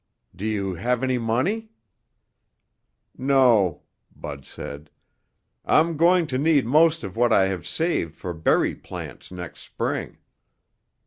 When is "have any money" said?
0.73-1.69